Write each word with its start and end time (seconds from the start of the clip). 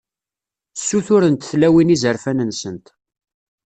Ssuturent 0.75 1.41
tlawin 1.51 1.93
izerfan-nsent. 1.95 2.85